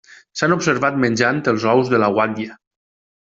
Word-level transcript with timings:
S'han 0.39 0.53
observat 0.53 0.97
menjant 1.03 1.43
els 1.53 1.67
ous 1.75 1.91
de 1.93 2.01
la 2.05 2.11
guatlla. 2.17 2.57